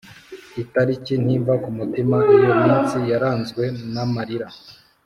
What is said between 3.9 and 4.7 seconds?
n’amarira